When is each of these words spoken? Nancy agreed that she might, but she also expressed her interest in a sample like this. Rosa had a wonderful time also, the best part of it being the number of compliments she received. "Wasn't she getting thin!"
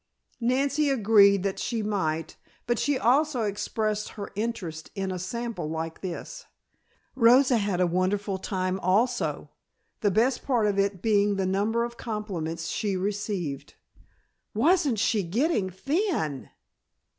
Nancy 0.39 0.89
agreed 0.89 1.43
that 1.43 1.59
she 1.59 1.83
might, 1.83 2.35
but 2.65 2.79
she 2.79 2.97
also 2.97 3.43
expressed 3.43 4.09
her 4.17 4.31
interest 4.33 4.89
in 4.95 5.11
a 5.11 5.19
sample 5.19 5.69
like 5.69 6.01
this. 6.01 6.47
Rosa 7.13 7.57
had 7.57 7.79
a 7.79 7.85
wonderful 7.85 8.39
time 8.39 8.79
also, 8.79 9.51
the 9.99 10.09
best 10.09 10.43
part 10.43 10.65
of 10.65 10.79
it 10.79 11.03
being 11.03 11.35
the 11.35 11.45
number 11.45 11.83
of 11.83 11.97
compliments 11.97 12.65
she 12.67 12.97
received. 12.97 13.75
"Wasn't 14.55 14.97
she 14.97 15.21
getting 15.21 15.69
thin!" 15.69 16.49